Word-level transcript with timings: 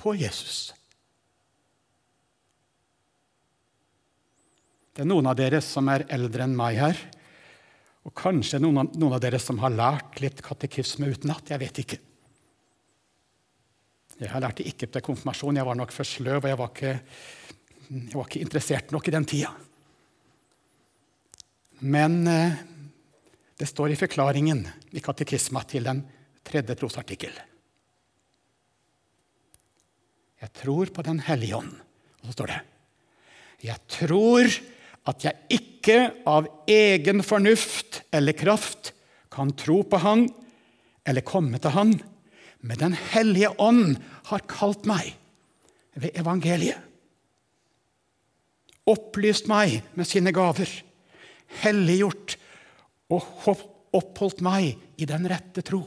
på 0.00 0.14
Jesus. 0.16 0.70
Det 4.90 5.04
er 5.04 5.08
noen 5.08 5.28
av 5.30 5.36
dere 5.38 5.60
som 5.64 5.88
er 5.92 6.06
eldre 6.12 6.44
enn 6.44 6.56
meg 6.56 6.78
her. 6.80 7.02
Og 8.08 8.14
kanskje 8.16 8.58
noen 8.62 8.82
av, 8.82 8.94
noen 8.96 9.16
av 9.16 9.20
dere 9.22 9.38
som 9.40 9.60
har 9.62 9.72
lært 9.72 10.22
litt 10.24 10.40
katekisme 10.44 11.10
utenat. 11.12 11.52
Jeg 11.52 11.62
vet 11.62 11.82
ikke. 11.84 11.98
Jeg 14.20 14.28
har 14.28 14.42
lært 14.44 14.60
det 14.60 14.68
ikke 14.68 14.88
til 14.92 15.04
konfirmasjon. 15.04 15.60
Jeg 15.60 15.68
var 15.68 15.78
nok 15.78 15.92
for 15.94 16.08
sløv, 16.08 16.42
og 16.42 16.48
jeg 16.50 16.60
var 16.60 16.72
ikke, 16.72 16.94
jeg 17.88 18.16
var 18.16 18.26
ikke 18.28 18.42
interessert 18.44 18.92
nok 18.92 19.08
i 19.08 19.14
den 19.14 19.28
tida. 19.28 19.52
Men 21.80 22.18
eh, 22.28 22.58
det 23.56 23.68
står 23.68 23.94
i 23.94 24.00
forklaringen 24.00 24.66
i 24.96 25.04
katekisma 25.04 25.64
til 25.68 25.88
den 25.88 26.02
tredje 26.44 26.76
trosartikkel. 26.76 27.32
Jeg 30.40 30.52
tror 30.56 30.92
på 30.92 31.04
Den 31.04 31.20
hellige 31.26 31.56
ånd. 31.56 31.72
Og 32.20 32.30
så 32.30 32.36
står 32.38 32.52
det 32.52 32.60
Jeg 33.70 33.78
tror 33.92 34.60
at 35.10 35.24
jeg 35.24 35.60
ikke 35.60 35.98
av 36.28 36.48
egen 36.68 37.22
fornuft 37.24 38.02
eller 38.12 38.36
kraft 38.36 38.92
kan 39.32 39.52
tro 39.56 39.82
på 39.86 40.00
Han 40.02 40.28
eller 41.08 41.24
komme 41.24 41.58
til 41.58 41.74
Han, 41.74 41.94
men 42.60 42.78
Den 42.78 42.96
hellige 43.12 43.52
ånd 43.58 43.96
har 44.28 44.44
kalt 44.48 44.84
meg 44.88 45.14
ved 45.96 46.16
evangeliet. 46.18 46.78
Opplyst 48.90 49.46
meg 49.50 49.80
med 49.94 50.08
sine 50.08 50.32
gaver, 50.34 50.68
helliggjort 51.62 52.36
og 53.12 53.26
oppholdt 53.96 54.40
meg 54.44 54.76
i 55.00 55.08
den 55.08 55.26
rette 55.30 55.62
tro. 55.66 55.82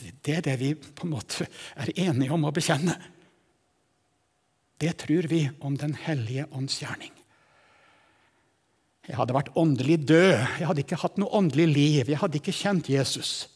Det 0.00 0.36
er 0.38 0.44
det 0.44 0.56
vi 0.60 0.74
på 0.74 1.06
en 1.06 1.14
måte 1.14 1.46
er 1.76 1.92
enige 1.94 2.32
om 2.34 2.46
å 2.48 2.54
bekjenne. 2.54 2.96
Det 4.80 4.94
tror 5.02 5.28
vi 5.28 5.44
om 5.60 5.76
Den 5.76 5.94
hellige 5.94 6.46
ånds 6.56 6.80
gjerning. 6.80 7.12
Jeg 9.08 9.18
hadde 9.18 9.34
vært 9.34 9.54
åndelig 9.58 9.98
død, 10.06 10.36
jeg 10.60 10.68
hadde 10.68 10.84
ikke 10.84 11.00
hatt 11.02 11.16
noe 11.18 11.32
åndelig 11.34 11.66
liv, 11.66 12.08
jeg 12.08 12.20
hadde 12.20 12.38
ikke 12.38 12.54
kjent 12.54 12.92
Jesus 12.92 13.48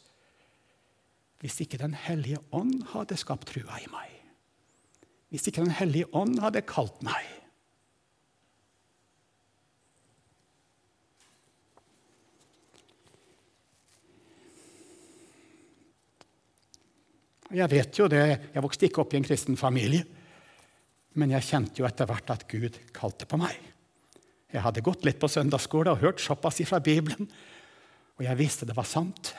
hvis 1.44 1.60
ikke 1.60 1.77
Den 1.77 1.92
hellige 1.92 2.38
ånd 2.56 2.86
hadde 2.94 3.18
skapt 3.20 3.50
trua 3.50 3.77
i 3.77 3.88
meg. 3.92 4.12
Hvis 5.28 5.50
ikke 5.50 5.61
Den 5.61 5.74
hellige 5.77 6.08
ånd 6.16 6.38
hadde 6.40 6.62
kalt 6.64 7.02
meg. 7.05 7.27
Jeg 17.55 17.70
vet 17.70 17.98
jo 17.98 18.08
det, 18.10 18.24
jeg 18.55 18.62
vokste 18.64 18.88
ikke 18.88 19.05
opp 19.05 19.14
i 19.14 19.20
en 19.20 19.27
kristen 19.27 19.58
familie. 19.58 20.02
Men 21.14 21.30
jeg 21.36 21.47
kjente 21.47 21.78
jo 21.78 21.86
etter 21.86 22.08
hvert 22.11 22.33
at 22.34 22.46
Gud 22.50 22.78
kalte 22.94 23.28
på 23.30 23.38
meg. 23.38 23.55
Jeg 24.55 24.62
hadde 24.62 24.83
gått 24.86 25.06
litt 25.06 25.20
på 25.22 25.30
søndagsskole 25.30 25.94
og 25.94 26.02
hørt 26.02 26.22
såpass 26.22 26.61
fra 26.66 26.78
Bibelen, 26.83 27.27
og 28.14 28.22
jeg 28.22 28.38
visste 28.38 28.66
det 28.66 28.77
var 28.77 28.86
sant. 28.86 29.33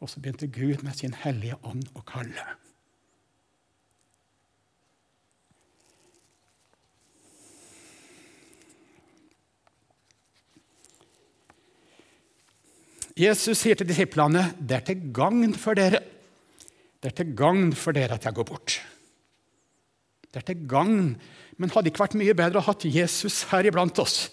Og 0.00 0.10
så 0.12 0.20
begynte 0.20 0.50
Gud 0.52 0.84
med 0.84 0.96
sin 0.96 1.16
hellige 1.16 1.56
ånd 1.64 1.86
å 1.96 2.04
kalle. 2.04 2.44
Jesus 13.14 13.60
sier 13.62 13.78
til 13.78 13.86
disiplene 13.86 14.48
det 14.58 14.80
er 14.80 14.86
til 14.88 15.08
gagn 15.14 15.54
for 15.54 15.78
dere. 15.78 16.02
Det 17.04 17.10
er 17.12 17.16
til 17.20 17.34
gagn 17.36 17.74
for 17.76 17.92
dere 17.92 18.16
at 18.16 18.24
jeg 18.24 18.32
går 18.32 18.46
bort. 18.48 18.78
Det 20.24 20.40
er 20.40 20.46
til 20.48 20.62
gagn. 20.64 21.10
Men 21.60 21.72
hadde 21.74 21.90
ikke 21.92 22.00
vært 22.00 22.16
mye 22.16 22.34
bedre 22.34 22.62
å 22.62 22.64
ha 22.64 22.72
hatt 22.72 22.86
Jesus 22.88 23.42
her 23.50 23.68
iblant 23.68 23.98
oss? 24.00 24.30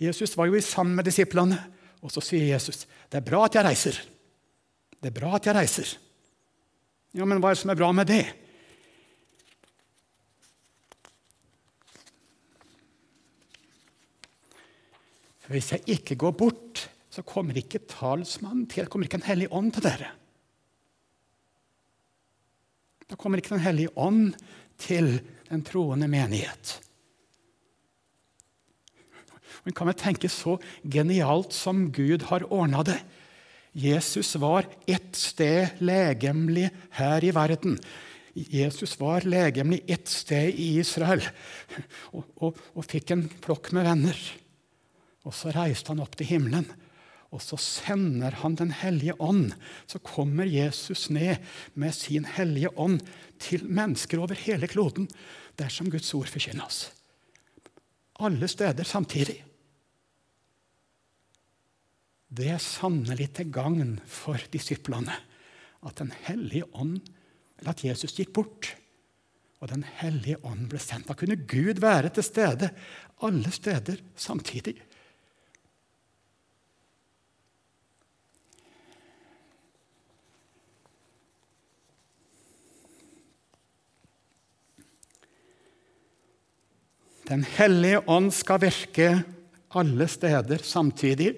Jesus 0.00 0.32
var 0.38 0.48
jo 0.48 0.60
sammen 0.64 0.96
med 0.96 1.04
disiplene, 1.04 1.58
og 2.00 2.14
så 2.14 2.22
sier 2.24 2.46
Jesus 2.48 2.86
det 3.12 3.20
er 3.20 3.26
bra 3.26 3.42
at 3.44 3.58
jeg 3.58 3.66
reiser. 3.66 3.98
Det 4.96 5.10
er 5.10 5.16
bra 5.18 5.34
at 5.36 5.46
jeg 5.48 5.56
reiser. 5.56 5.90
Ja, 7.16 7.26
men 7.28 7.42
hva 7.42 7.50
er 7.50 7.58
det 7.58 7.60
som 7.60 7.72
er 7.72 7.78
bra 7.78 7.90
med 7.92 8.08
det? 8.08 8.22
Hvis 15.48 15.72
jeg 15.72 15.84
ikke 15.96 16.16
går 16.24 16.34
bort, 16.40 16.86
så 17.12 17.24
kommer 17.24 17.56
ikke 17.56 17.84
talsmannen 17.88 18.64
til, 18.68 18.88
kommer 18.88 19.08
ikke 19.08 19.20
en 19.20 19.28
hellig 19.28 19.52
ånd 19.52 19.72
til 19.76 19.84
dere. 19.88 20.10
Da 23.08 23.16
kommer 23.16 23.40
ikke 23.40 23.56
Den 23.56 23.64
hellige 23.64 23.94
ånd 23.96 24.36
til 24.78 25.18
den 25.48 25.64
troende 25.64 26.08
menighet. 26.08 26.78
Men 29.64 29.74
kan 29.74 29.88
vi 29.90 29.96
tenke 30.00 30.28
så 30.32 30.58
genialt 30.84 31.52
som 31.56 31.88
Gud 31.92 32.28
har 32.28 32.46
ordna 32.52 32.84
det. 32.86 32.98
Jesus 33.72 34.34
var 34.40 34.66
ett 34.86 35.16
sted 35.16 35.80
legemlig 35.84 36.68
her 36.96 37.24
i 37.24 37.32
verden. 37.34 37.78
Jesus 38.32 38.94
var 39.00 39.26
legemlig 39.26 39.82
ett 39.86 40.08
sted 40.08 40.54
i 40.54 40.78
Israel 40.78 41.24
og, 42.14 42.24
og, 42.38 42.60
og 42.74 42.86
fikk 42.86 43.12
en 43.14 43.24
flokk 43.44 43.72
med 43.76 43.88
venner. 43.88 44.20
Og 45.26 45.34
så 45.34 45.52
reiste 45.54 45.92
han 45.92 46.02
opp 46.04 46.14
til 46.16 46.30
himmelen. 46.30 46.68
Og 47.34 47.42
så 47.44 47.58
sender 47.60 48.38
han 48.40 48.54
Den 48.56 48.70
hellige 48.72 49.14
ånd. 49.20 49.52
Så 49.86 49.98
kommer 49.98 50.48
Jesus 50.48 51.10
ned 51.10 51.36
med 51.74 51.92
sin 51.92 52.24
hellige 52.24 52.72
ånd 52.78 53.02
til 53.38 53.66
mennesker 53.68 54.18
over 54.18 54.34
hele 54.34 54.66
kloden 54.66 55.08
dersom 55.58 55.90
Guds 55.90 56.14
ord 56.14 56.30
forkynnes. 56.32 56.88
Alle 58.18 58.48
steder 58.48 58.84
samtidig. 58.84 59.44
Det 62.28 62.48
er 62.52 62.60
sannelig 62.60 63.30
til 63.36 63.52
gagn 63.52 63.98
for 64.06 64.40
disiplene 64.52 65.14
at 65.86 65.98
Den 65.98 66.12
hellige 66.26 66.66
ånd, 66.74 66.98
eller 67.58 67.70
at 67.70 67.84
Jesus 67.84 68.16
gikk 68.16 68.32
bort, 68.34 68.74
og 69.60 69.70
Den 69.70 69.84
hellige 70.00 70.38
ånd 70.44 70.68
ble 70.70 70.80
sendt. 70.82 71.08
Da 71.08 71.14
kunne 71.14 71.38
Gud 71.48 71.80
være 71.80 72.10
til 72.10 72.26
stede 72.26 72.70
alle 73.22 73.50
steder 73.50 73.96
samtidig. 74.16 74.76
Den 87.28 87.44
hellige 87.44 88.00
ånd 88.08 88.32
skal 88.32 88.62
virke 88.62 89.08
alle 89.76 90.08
steder 90.08 90.62
samtidig 90.64 91.34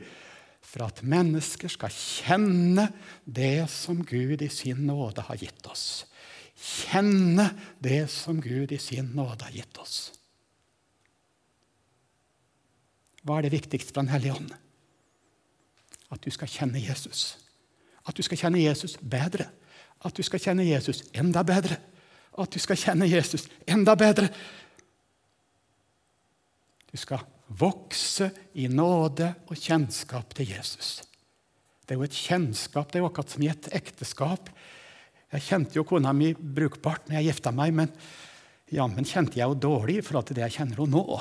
for 0.62 0.86
at 0.86 1.02
mennesker 1.02 1.72
skal 1.72 1.90
kjenne 1.90 2.86
det 3.26 3.66
som 3.72 4.04
Gud 4.06 4.42
i 4.42 4.50
sin 4.52 4.84
nåde 4.86 5.24
har 5.26 5.40
gitt 5.40 5.66
oss. 5.66 6.04
Kjenne 6.54 7.48
det 7.82 8.04
som 8.12 8.38
Gud 8.44 8.70
i 8.72 8.78
sin 8.78 9.10
nåde 9.16 9.48
har 9.48 9.56
gitt 9.56 9.80
oss. 9.82 10.12
Hva 13.24 13.38
er 13.38 13.48
det 13.48 13.56
viktigste 13.56 13.92
for 13.92 14.02
Den 14.04 14.12
hellige 14.14 14.36
ånd? 14.38 14.52
At 16.10 16.22
du 16.22 16.30
skal 16.34 16.50
kjenne 16.50 16.80
Jesus. 16.80 17.38
At 18.06 18.16
du 18.16 18.22
skal 18.22 18.38
kjenne 18.38 18.62
Jesus 18.62 18.96
bedre. 19.00 19.48
At 20.04 20.16
du 20.16 20.22
skal 20.22 20.40
kjenne 20.42 20.64
Jesus 20.66 21.02
enda 21.12 21.42
bedre. 21.46 21.76
At 22.38 22.52
du 22.54 22.62
skal 22.62 22.78
kjenne 22.78 23.08
Jesus 23.10 23.48
enda 23.68 23.94
bedre. 23.98 24.30
Du 26.90 26.98
skal 26.98 27.22
vokse 27.60 28.30
i 28.58 28.66
nåde 28.70 29.32
og 29.50 29.58
kjennskap 29.58 30.34
til 30.38 30.52
Jesus. 30.54 31.00
Det 31.82 31.94
er 31.94 31.98
jo 31.98 32.06
et 32.06 32.14
kjennskap. 32.14 32.90
Det 32.90 33.00
er 33.00 33.04
jo 33.04 33.10
akkurat 33.10 33.32
som 33.34 33.42
i 33.42 33.50
et 33.50 33.68
ekteskap. 33.74 34.50
Jeg 35.30 35.46
kjente 35.46 35.78
jo 35.78 35.86
kona 35.86 36.12
mi 36.14 36.32
brukbart 36.34 37.08
når 37.08 37.18
jeg 37.18 37.30
gifta 37.30 37.52
meg, 37.54 37.74
men 37.74 37.92
jammen 38.70 39.06
kjente 39.06 39.38
jeg 39.38 39.50
jo 39.50 39.58
dårlig 39.58 39.98
i 39.98 40.04
forhold 40.06 40.28
til 40.28 40.38
det 40.38 40.46
jeg 40.46 40.58
kjenner 40.60 40.82
henne 40.82 40.94
nå. 40.94 41.20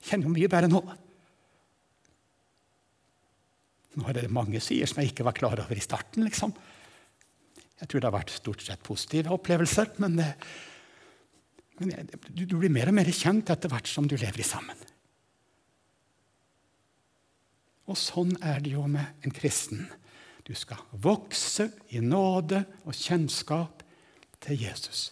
Jeg 0.00 0.10
kjenner 0.10 0.28
henne 0.28 0.36
mye 0.38 0.52
bedre 0.52 0.70
nå. 0.70 0.82
Nå 3.94 4.06
er 4.10 4.18
det 4.18 4.30
mange 4.34 4.62
sider 4.62 4.90
som 4.90 5.02
jeg 5.02 5.12
ikke 5.12 5.26
var 5.26 5.38
klar 5.38 5.62
over 5.62 5.78
i 5.78 5.82
starten. 5.82 6.26
liksom. 6.26 6.54
Jeg 7.78 7.90
tror 7.90 8.00
det 8.00 8.08
har 8.08 8.18
vært 8.18 8.34
stort 8.34 8.62
sett 8.62 8.82
positive 8.86 9.34
opplevelser, 9.34 9.94
men 10.02 10.18
men 11.80 12.10
du, 12.30 12.44
du 12.46 12.56
blir 12.58 12.72
mer 12.72 12.90
og 12.90 12.96
mer 12.96 13.10
kjent 13.10 13.50
etter 13.50 13.72
hvert 13.72 13.88
som 13.90 14.06
du 14.10 14.14
lever 14.16 14.46
sammen. 14.46 14.78
Og 17.90 17.98
sånn 18.00 18.32
er 18.40 18.62
det 18.64 18.72
jo 18.76 18.86
med 18.88 19.24
en 19.26 19.34
kristen. 19.34 19.84
Du 20.44 20.54
skal 20.56 20.80
vokse 21.04 21.70
i 21.92 22.00
nåde 22.04 22.62
og 22.84 22.96
kjennskap 22.96 23.82
til 24.44 24.60
Jesus. 24.64 25.10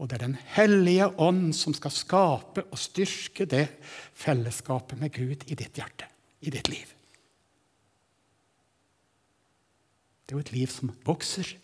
Og 0.00 0.08
det 0.08 0.16
er 0.16 0.26
Den 0.26 0.38
hellige 0.56 1.10
ånd 1.20 1.52
som 1.56 1.76
skal 1.76 1.92
skape 1.92 2.64
og 2.64 2.80
styrke 2.80 3.44
det 3.44 3.66
fellesskapet 4.16 5.00
med 5.00 5.12
Gud 5.12 5.44
i 5.46 5.56
ditt 5.56 5.76
hjerte, 5.76 6.08
i 6.40 6.52
ditt 6.52 6.68
liv. 6.72 6.96
Det 10.24 10.32
er 10.32 10.38
jo 10.38 10.46
et 10.46 10.54
liv 10.54 10.70
som 10.72 10.92
vokser, 11.04 11.56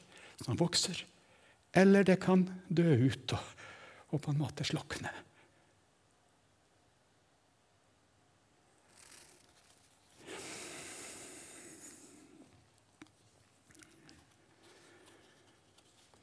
som 0.45 0.59
vokser. 0.61 1.01
Eller 1.77 2.05
det 2.05 2.19
kan 2.21 2.45
dø 2.69 3.09
ut 3.09 3.33
og, 3.33 3.56
og 4.17 4.25
på 4.25 4.33
en 4.33 4.41
måte 4.41 4.65
slokne. 4.67 5.13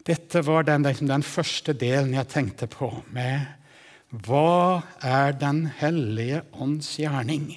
Dette 0.03 0.41
var 0.43 0.65
den, 0.67 0.83
den, 0.83 1.23
første 1.23 1.71
delen 1.79 2.11
jeg 2.17 2.27
tenkte 2.27 2.67
på 2.67 2.89
med 3.15 3.45
Hva 4.11 4.83
er 4.99 5.31
Den 5.39 5.65
hellige 5.79 6.41
ånds 6.59 6.97
gjerning? 6.99 7.53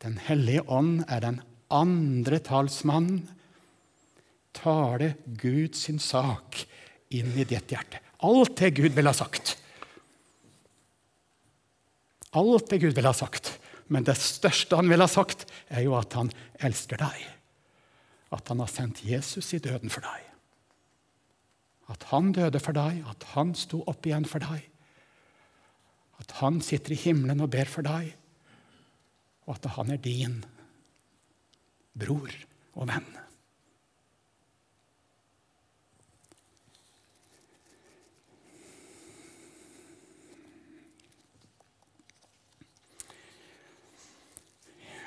Den 0.00 0.16
hellige 0.24 0.64
ånd 0.64 1.02
er 1.04 1.20
den 1.20 1.42
andre 1.68 2.40
talsmannen. 2.40 3.26
Tale 4.56 5.16
Gud 5.26 5.76
sin 5.76 6.00
sak 6.00 6.62
inn 7.12 7.34
i 7.36 7.44
ditt 7.44 7.68
hjerte. 7.68 8.07
Alt 8.24 8.56
det 8.58 8.74
Gud 8.78 8.94
ville 8.96 9.10
ha 9.10 9.16
sagt. 9.16 9.54
Alt 12.36 12.70
det 12.70 12.80
Gud 12.82 12.94
ville 12.94 13.08
ha 13.08 13.16
sagt. 13.16 13.54
Men 13.88 14.04
det 14.04 14.18
største 14.20 14.76
han 14.76 14.90
ville 14.90 15.06
ha 15.06 15.10
sagt, 15.10 15.46
er 15.72 15.86
jo 15.86 15.94
at 15.96 16.12
han 16.18 16.32
elsker 16.64 17.00
deg. 17.00 17.20
At 18.34 18.50
han 18.50 18.60
har 18.60 18.70
sendt 18.70 19.04
Jesus 19.06 19.54
i 19.56 19.62
døden 19.64 19.92
for 19.92 20.04
deg. 20.04 20.26
At 21.88 22.04
han 22.10 22.34
døde 22.36 22.60
for 22.60 22.76
deg, 22.76 23.00
at 23.08 23.30
han 23.32 23.54
sto 23.56 23.80
opp 23.88 24.04
igjen 24.04 24.28
for 24.28 24.44
deg. 24.44 24.66
At 26.20 26.34
han 26.42 26.60
sitter 26.64 26.92
i 26.92 27.00
himmelen 27.00 27.40
og 27.40 27.52
ber 27.54 27.70
for 27.70 27.86
deg, 27.86 28.10
og 29.48 29.54
at 29.56 29.70
han 29.78 29.94
er 29.94 30.02
din 30.04 30.42
bror 31.96 32.34
og 32.76 32.90
venn. 32.90 33.08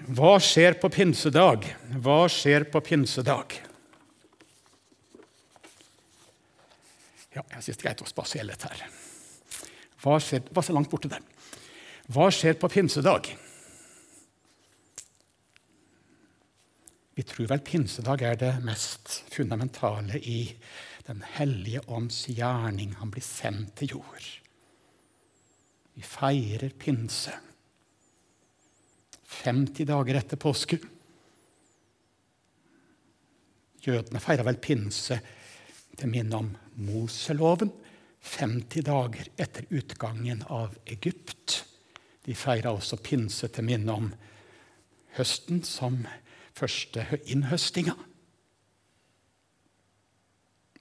Hva 0.10 0.40
skjer 0.42 0.80
på 0.82 0.90
pinsedag? 0.90 1.68
Hva 2.02 2.24
skjer 2.32 2.66
på 2.74 2.82
pinsedag? 2.82 3.54
Ja, 7.32 7.44
jeg 7.46 7.62
syns 7.64 7.78
det 7.78 7.78
er 7.78 7.86
greit 7.86 8.02
å 8.04 8.10
spasere 8.10 8.48
litt 8.50 8.66
her. 8.66 8.82
Hva 10.02 10.18
skjer, 10.20 10.42
Hva 10.50 10.64
så 10.66 10.74
langt 10.74 10.90
borte 10.92 11.12
der. 11.12 11.22
Hva 12.12 12.32
skjer 12.34 12.58
på 12.60 12.70
pinsedag? 12.72 13.30
Vi 17.16 17.24
tror 17.28 17.52
vel 17.52 17.62
pinsedag 17.62 18.24
er 18.26 18.40
det 18.42 18.54
mest 18.66 19.22
fundamentale 19.30 20.18
i 20.18 20.56
Den 21.06 21.24
hellige 21.36 21.82
ånds 21.90 22.28
gjerning. 22.30 22.94
Han 23.00 23.10
blir 23.12 23.26
sendt 23.26 23.74
til 23.80 23.98
jord. 23.98 24.28
Vi 25.98 26.04
feirer 26.06 26.72
pinse. 26.78 27.34
50 29.32 29.88
dager 29.88 30.20
etter 30.20 30.40
påske. 30.40 30.78
Jødene 33.82 34.22
feira 34.22 34.46
vel 34.46 34.60
pinse 34.62 35.18
til 35.98 36.12
minne 36.12 36.38
om 36.38 36.52
Moseloven 36.86 37.72
50 38.22 38.86
dager 38.86 39.32
etter 39.42 39.66
utgangen 39.74 40.44
av 40.54 40.76
Egypt. 40.86 41.64
De 42.22 42.36
feira 42.38 42.74
også 42.76 43.00
pinse 43.02 43.50
til 43.50 43.66
minne 43.66 43.96
om 43.96 44.12
høsten 45.18 45.64
som 45.66 46.04
første 46.54 47.08
innhøstinga. 47.34 47.96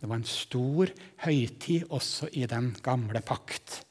Det 0.01 0.09
var 0.09 0.17
en 0.21 0.29
stor 0.29 0.91
høytid 1.25 1.89
også 1.93 2.31
i 2.33 2.47
den 2.49 2.73
gamle 2.85 3.21
pakt. 3.25 3.83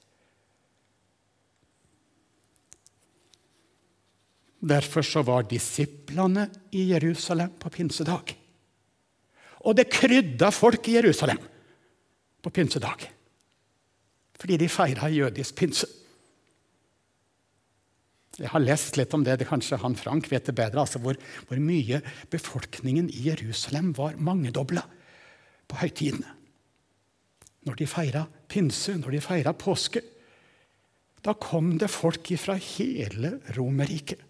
Derfor 4.59 5.05
så 5.05 5.23
var 5.23 5.47
disiplene 5.47 6.49
i 6.75 6.89
Jerusalem 6.91 7.53
på 7.59 7.71
pinsedag. 7.71 8.33
Og 9.67 9.75
det 9.75 9.89
krydda 9.91 10.51
folk 10.55 10.87
i 10.87 10.97
Jerusalem 10.97 11.39
på 12.43 12.51
pinsedag. 12.51 13.05
Fordi 14.39 14.57
de 14.59 14.69
feira 14.71 15.09
jødisk 15.11 15.55
pinse. 15.55 15.87
Jeg 18.39 18.51
har 18.53 18.63
lest 18.63 18.95
litt 18.95 19.13
om 19.15 19.23
det. 19.23 19.39
det 19.39 19.49
kanskje 19.49 19.79
han 19.81 19.97
Frank 19.99 20.29
vet 20.31 20.45
det 20.47 20.55
bedre. 20.55 20.79
altså 20.79 20.99
hvor, 20.99 21.17
hvor 21.47 21.59
mye 21.59 22.01
befolkningen 22.31 23.09
i 23.09 23.27
Jerusalem 23.27 23.91
var 23.97 24.15
mangedobla 24.15 24.85
på 25.67 25.75
høytidene. 25.75 26.35
Når 27.67 27.75
de 27.75 27.87
feira 27.87 28.23
pinse, 28.47 28.95
når 28.95 29.11
de 29.11 29.21
feira 29.21 29.53
påske. 29.53 30.01
Da 31.21 31.33
kom 31.35 31.77
det 31.77 31.91
folk 31.91 32.31
fra 32.39 32.55
hele 32.55 33.39
Romerriket. 33.57 34.28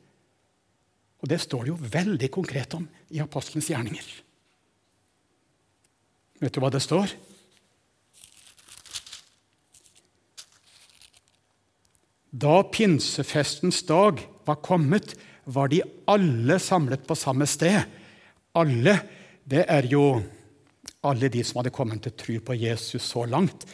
Og 1.19 1.29
det 1.31 1.39
står 1.43 1.65
det 1.65 1.73
jo 1.73 1.91
veldig 1.97 2.29
konkret 2.31 2.75
om 2.77 2.85
i 3.11 3.19
apostelens 3.23 3.69
gjerninger. 3.71 4.07
Vet 6.39 6.55
du 6.55 6.61
hva 6.63 6.71
det 6.71 6.81
står? 6.83 7.11
Da 12.29 12.61
pinsefestens 12.71 13.81
dag 13.89 14.21
var 14.47 14.61
kommet, 14.63 15.15
var 15.49 15.71
de 15.71 15.81
alle 16.07 16.59
samlet 16.61 17.07
på 17.07 17.17
samme 17.17 17.47
sted. 17.49 17.81
Alle, 18.55 18.95
det 19.43 19.65
er 19.65 19.87
jo 19.89 20.21
alle 21.09 21.29
de 21.31 21.41
som 21.43 21.59
hadde 21.59 21.73
kommet 21.73 22.03
til 22.05 22.15
tro 22.15 22.37
på 22.45 22.57
Jesus 22.59 23.03
så 23.03 23.25
langt. 23.25 23.65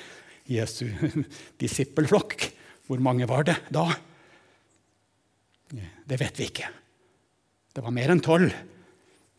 Jesu 0.49 0.87
disippelflokk. 1.61 2.47
Hvor 2.87 3.01
mange 3.01 3.27
var 3.27 3.45
det 3.45 3.57
da? 3.73 3.85
Det 6.05 6.19
vet 6.21 6.39
vi 6.39 6.49
ikke. 6.49 6.69
Det 7.75 7.83
var 7.83 7.91
mer 7.91 8.13
enn 8.13 8.23
tolv. 8.23 8.53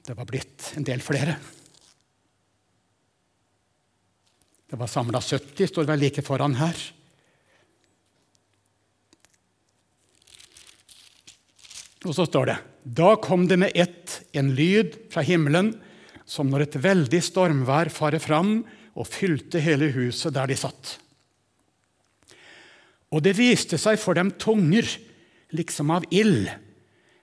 Det 0.04 0.14
var 0.14 0.28
blitt 0.28 0.74
en 0.76 0.84
del 0.84 1.00
flere. 1.00 1.38
Det 4.66 4.76
var 4.76 4.90
samla 4.90 5.22
70, 5.24 5.70
står 5.70 5.88
vel 5.88 6.02
like 6.04 6.24
foran 6.26 6.58
her. 6.58 6.76
Og 12.04 12.12
så 12.14 12.26
står 12.28 12.50
det 12.50 12.56
Da 13.00 13.14
kom 13.22 13.48
det 13.48 13.56
med 13.62 13.72
ett 13.74 14.20
en 14.36 14.52
lyd 14.54 14.98
fra 15.10 15.24
himmelen, 15.24 15.72
som 16.28 16.50
når 16.50 16.66
et 16.66 16.78
veldig 16.82 17.22
stormvær 17.22 17.88
farer 17.94 18.20
fram 18.20 18.60
og 18.92 19.08
fylte 19.08 19.62
hele 19.62 19.88
huset 19.94 20.34
der 20.36 20.50
de 20.50 20.58
satt. 20.60 20.98
Og 23.14 23.22
det 23.24 23.36
viste 23.38 23.78
seg 23.80 23.96
for 24.02 24.18
dem 24.18 24.34
tunger, 24.36 24.84
liksom 25.54 25.92
av 25.94 26.04
ild, 26.10 26.50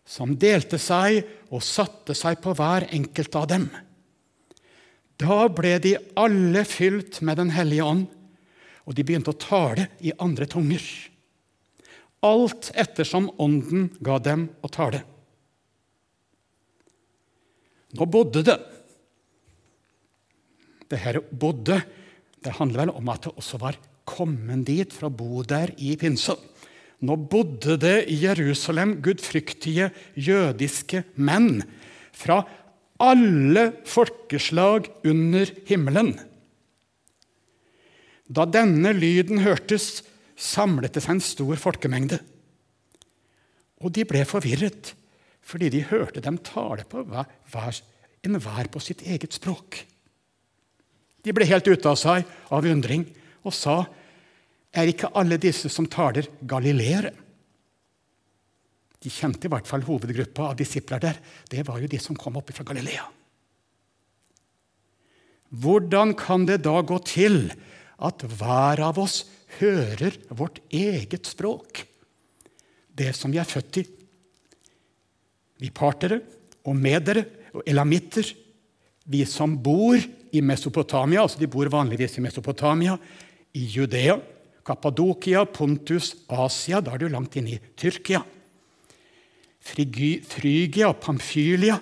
som 0.03 0.36
delte 0.39 0.79
seg 0.81 1.24
og 1.53 1.63
satte 1.63 2.15
seg 2.17 2.41
på 2.43 2.53
hver 2.57 2.88
enkelt 2.91 3.36
av 3.39 3.48
dem. 3.51 3.69
Da 5.19 5.48
ble 5.48 5.77
de 5.79 5.95
alle 6.19 6.65
fylt 6.67 7.22
med 7.22 7.38
Den 7.39 7.53
hellige 7.55 7.86
ånd, 7.88 8.05
og 8.83 8.95
de 8.98 9.05
begynte 9.05 9.31
å 9.31 9.39
tale 9.39 9.88
i 10.03 10.12
andre 10.19 10.48
tunger. 10.50 10.83
Alt 12.24 12.72
ettersom 12.75 13.29
Ånden 13.39 13.89
ga 14.03 14.17
dem 14.19 14.48
å 14.63 14.72
tale. 14.72 15.03
Nå 17.93 18.07
bodde 18.10 18.41
det 18.41 18.60
Det 20.89 21.00
her 21.01 21.19
bodde 21.31 21.77
det 22.43 22.51
handler 22.60 22.83
vel 22.83 22.91
om 23.00 23.10
at 23.10 23.24
det 23.24 23.31
også 23.39 23.57
var 23.62 23.77
kommet 24.05 24.65
dit 24.67 24.91
for 24.91 25.07
å 25.07 25.15
bo 25.15 25.43
der 25.48 25.72
i 25.79 25.93
pinsa. 25.98 26.36
Nå 27.03 27.17
bodde 27.29 27.75
det 27.81 28.05
i 28.12 28.22
Jerusalem 28.22 28.98
gudfryktige 29.03 29.89
jødiske 30.15 31.03
menn 31.19 31.60
fra 32.15 32.43
alle 33.03 33.65
folkeslag 33.89 34.88
under 35.03 35.50
himmelen. 35.67 36.13
Da 38.31 38.45
denne 38.48 38.93
lyden 38.95 39.43
hørtes, 39.43 40.05
samlet 40.39 40.95
det 40.95 41.03
seg 41.03 41.17
en 41.17 41.24
stor 41.24 41.60
folkemengde. 41.60 42.22
Og 43.83 43.91
de 43.93 44.05
ble 44.07 44.24
forvirret, 44.25 44.93
fordi 45.43 45.69
de 45.74 45.83
hørte 45.89 46.24
dem 46.24 46.39
tale 46.39 46.86
på 46.88 47.03
hver, 47.03 47.81
enhver 48.24 48.69
på 48.72 48.79
sitt 48.79 49.03
eget 49.03 49.36
språk. 49.36 49.81
De 51.24 51.36
ble 51.36 51.48
helt 51.48 51.67
ute 51.67 51.89
av 51.89 52.00
seg 52.00 52.24
av 52.48 52.67
undring 52.67 53.05
og 53.43 53.55
sa, 53.55 53.83
'Er 54.74 54.89
ikke 54.89 55.12
alle 55.13 55.38
disse 55.38 55.70
som 55.70 55.86
taler, 55.86 56.27
galileere?' 56.42 57.13
De 59.03 59.12
kjente 59.12 59.50
i 59.50 59.51
hvert 59.51 59.68
fall 59.68 59.84
hovedgruppa 59.84 60.50
av 60.50 60.56
disipler 60.56 61.01
der. 61.03 61.18
Det 61.51 61.65
var 61.68 61.82
jo 61.82 61.89
de 61.92 62.00
som 62.00 62.15
kom 62.15 62.38
opp 62.39 62.53
fra 62.56 62.63
Galilea. 62.63 63.03
Hvordan 65.51 66.15
kan 66.15 66.48
det 66.48 66.62
da 66.63 66.80
gå 66.82 66.98
til 67.03 67.51
at 68.00 68.24
hver 68.24 68.80
av 68.80 69.01
oss 69.03 69.25
hører 69.60 70.15
vårt 70.32 70.62
eget 70.72 71.27
språk? 71.27 71.84
Det 72.96 73.12
som 73.13 73.34
vi 73.34 73.42
er 73.44 73.50
født 73.50 73.82
i. 73.82 73.84
Vi 75.60 75.70
partere 75.70 76.22
og 76.63 76.80
medere 76.80 77.25
og 77.53 77.68
elamitter, 77.68 78.39
Vi 79.03 79.25
som 79.27 79.58
bor 79.60 80.00
i 80.32 80.39
Mesopotamia, 80.39 81.22
altså 81.22 81.36
de 81.42 81.48
bor 81.51 81.68
vanligvis 81.68 82.13
i 82.18 82.22
Mesopotamia, 82.24 82.94
i 83.51 83.65
Judea, 83.68 84.15
Kappadokia, 84.63 85.43
Pontus, 85.46 86.13
Asia 86.32 86.79
Da 86.82 86.93
er 86.96 87.03
du 87.03 87.10
langt 87.12 87.36
inne 87.39 87.58
i 87.58 87.62
Tyrkia. 87.75 88.24
Frygia, 89.63 90.91
Pamphylia, 91.00 91.77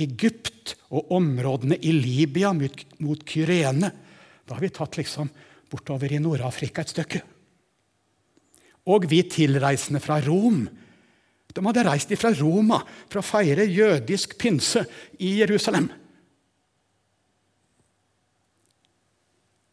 Egypt 0.00 0.74
og 0.96 1.12
områdene 1.16 1.76
i 1.76 1.92
Libya 1.92 2.52
mot, 2.56 2.84
mot 3.04 3.24
Kyrene. 3.28 3.90
Da 4.44 4.56
har 4.56 4.64
vi 4.64 4.72
tatt 4.72 4.96
liksom 4.96 5.28
bortover 5.70 6.12
i 6.12 6.20
Nord-Afrika 6.22 6.82
et 6.82 6.92
stykke. 6.94 7.20
Og 8.90 9.04
vi 9.10 9.22
tilreisende 9.28 10.00
fra 10.02 10.18
Rom. 10.24 10.64
De 11.50 11.64
hadde 11.66 11.84
reist 11.86 12.12
fra 12.18 12.32
Roma 12.38 12.80
for 13.10 13.20
å 13.20 13.26
feire 13.26 13.66
jødisk 13.68 14.36
pinse 14.40 14.84
i 15.20 15.36
Jerusalem. 15.40 15.90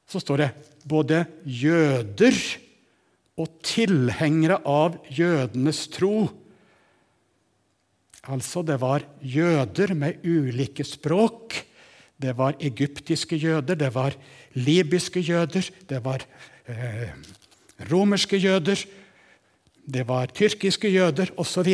Så 0.07 0.21
står 0.23 0.43
det 0.43 0.49
både 0.87 1.25
jøder 1.43 2.35
og 3.37 3.59
tilhengere 3.65 4.61
av 4.65 4.97
jødenes 5.13 5.85
tro 5.93 6.27
Altså, 8.27 8.59
det 8.65 8.75
var 8.81 9.05
jøder 9.23 9.93
med 9.95 10.25
ulike 10.27 10.83
språk. 10.83 11.55
Det 12.17 12.33
var 12.35 12.57
egyptiske 12.59 13.37
jøder, 13.39 13.77
det 13.77 13.93
var 13.95 14.15
libyske 14.57 15.21
jøder, 15.21 15.69
det 15.87 15.99
var 16.03 16.23
eh, 16.67 17.13
romerske 17.91 18.39
jøder, 18.41 18.81
det 19.87 20.03
var 20.07 20.33
tyrkiske 20.33 20.89
jøder 20.89 21.31
osv. 21.37 21.69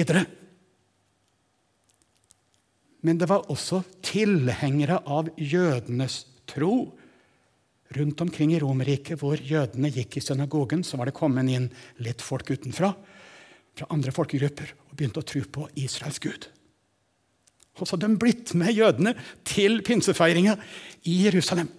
Men 3.02 3.18
det 3.18 3.30
var 3.32 3.50
også 3.50 3.82
tilhengere 4.04 5.00
av 5.08 5.32
jødenes 5.40 6.26
tro. 6.46 6.92
Rundt 7.94 8.22
omkring 8.22 8.54
i 8.54 8.60
Romerriket, 8.62 9.20
hvor 9.20 9.38
jødene 9.38 9.92
gikk 9.94 10.18
i 10.18 10.24
synagogen, 10.24 10.84
så 10.84 10.98
var 10.98 11.10
det 11.10 11.18
kommet 11.18 11.50
inn 11.52 11.68
litt 12.02 12.24
folk 12.24 12.50
utenfra, 12.50 12.94
fra 13.74 13.90
andre 13.94 14.14
folkegrupper, 14.14 14.74
og 14.90 14.98
begynte 14.98 15.22
å 15.22 15.28
tro 15.28 15.42
på 15.44 15.68
Israels 15.82 16.22
Gud. 16.24 16.48
Og 17.80 17.88
så 17.88 17.96
hadde 17.96 18.10
de 18.12 18.22
blitt 18.22 18.54
med 18.58 18.74
jødene 18.74 19.16
til 19.48 19.82
pinsefeiringa 19.86 20.56
i 21.10 21.24
Jerusalem. 21.26 21.70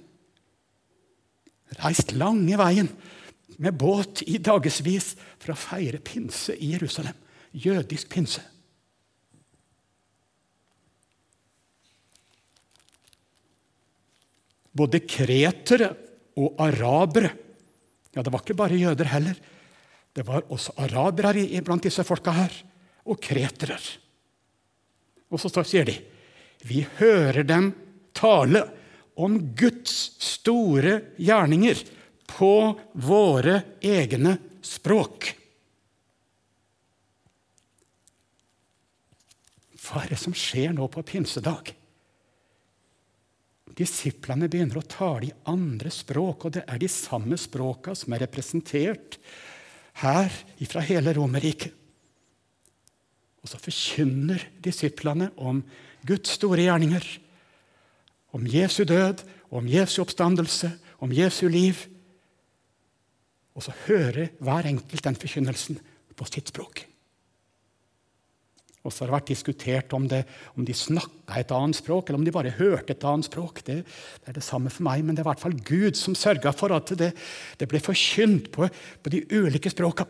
Reist 1.78 2.12
lange 2.18 2.58
veien 2.58 2.90
med 3.62 3.78
båt 3.78 4.24
i 4.26 4.40
dagevis 4.42 5.14
for 5.38 5.54
å 5.54 5.58
feire 5.58 6.02
pinse 6.02 6.54
i 6.54 6.72
Jerusalem. 6.74 7.14
Jødisk 7.54 8.10
pinse. 8.10 8.42
Både 14.74 15.04
kretere 15.06 15.92
og 16.40 16.60
arabere 16.62 17.30
Ja, 18.14 18.22
det 18.22 18.30
var 18.30 18.44
ikke 18.44 18.54
bare 18.54 18.78
jøder 18.78 19.08
heller. 19.10 19.38
Det 20.14 20.22
var 20.26 20.44
også 20.54 20.76
arabere 20.84 21.42
blant 21.66 21.82
disse 21.82 22.04
folka 22.06 22.30
her, 22.30 22.52
og 23.10 23.18
kretere. 23.18 23.74
Og 25.34 25.40
så 25.42 25.50
sier 25.66 25.88
de 25.88 25.96
vi 26.64 26.84
hører 27.00 27.42
dem 27.44 27.72
tale 28.16 28.62
om 29.20 29.34
Guds 29.58 30.14
store 30.22 31.00
gjerninger 31.20 31.82
på 32.30 32.54
våre 33.04 33.58
egne 33.84 34.38
språk. 34.64 35.34
Hva 39.84 40.04
er 40.04 40.14
det 40.14 40.22
som 40.22 40.32
skjer 40.32 40.72
nå 40.72 40.86
på 40.88 41.04
pinsedag? 41.04 41.74
Disiplene 43.74 44.46
begynner 44.50 44.78
å 44.78 44.86
tale 44.86 45.28
i 45.28 45.34
andre 45.50 45.90
språk, 45.90 46.46
og 46.46 46.54
det 46.56 46.62
er 46.70 46.78
de 46.78 46.90
samme 46.90 47.38
språka 47.40 47.96
som 47.98 48.14
er 48.14 48.22
representert 48.22 49.18
her 50.02 50.30
fra 50.70 50.82
hele 50.86 51.14
Romerriket. 51.16 51.72
Og 53.44 53.50
så 53.50 53.60
forkynner 53.60 54.46
disiplene 54.64 55.28
om 55.36 55.60
Guds 56.06 56.36
store 56.38 56.64
gjerninger, 56.64 57.04
om 58.34 58.46
Jesu 58.48 58.84
død, 58.88 59.20
om 59.54 59.68
Jesu 59.68 60.00
oppstandelse, 60.02 60.70
om 61.04 61.12
Jesu 61.12 61.44
liv. 61.52 61.84
Og 63.54 63.66
så 63.66 63.74
hører 63.84 64.32
hver 64.40 64.70
enkelt 64.70 65.04
den 65.04 65.18
forkynnelsen 65.18 65.78
på 66.14 66.26
sitt 66.30 66.50
språk. 66.50 66.86
Og 68.84 68.92
så 68.92 69.02
har 69.02 69.08
det 69.08 69.16
vært 69.16 69.30
diskutert 69.32 69.94
om, 69.96 70.04
det, 70.08 70.22
om 70.58 70.66
de 70.68 70.74
snakka 70.76 71.38
et 71.40 71.52
annet 71.56 71.78
språk, 71.78 72.08
eller 72.08 72.20
om 72.20 72.26
de 72.26 72.34
bare 72.34 72.52
hørte 72.58 72.92
et 72.92 73.06
annet 73.08 73.28
språk. 73.28 73.62
Det, 73.64 73.78
det, 73.84 74.26
er 74.28 74.36
det 74.36 74.44
samme 74.44 74.72
for 74.72 74.84
meg, 74.84 75.00
men 75.00 75.16
det 75.16 75.22
er 75.22 75.28
i 75.28 75.30
hvert 75.30 75.44
fall 75.44 75.56
Gud 75.56 75.96
som 75.96 76.16
sørga 76.18 76.52
for 76.52 76.74
at 76.76 76.92
det, 77.00 77.14
det 77.60 77.70
ble 77.70 77.80
forkynt 77.80 78.50
på, 78.52 78.68
på 78.68 79.14
de 79.14 79.24
ulike 79.32 79.72
språka. 79.72 80.04